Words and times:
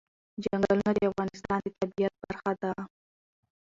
چنګلونه 0.43 0.89
د 0.95 0.99
افغانستان 1.09 1.59
د 1.63 1.67
طبیعت 1.79 2.13
برخه 2.21 2.51
ده. 2.61 2.71